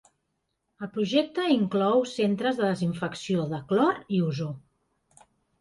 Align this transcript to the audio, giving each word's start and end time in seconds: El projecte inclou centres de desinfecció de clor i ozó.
El 0.85 0.89
projecte 0.95 1.43
inclou 1.57 2.01
centres 2.13 2.57
de 2.63 2.65
desinfecció 2.71 3.47
de 3.55 3.63
clor 3.73 4.03
i 4.17 4.23
ozó. 4.31 4.53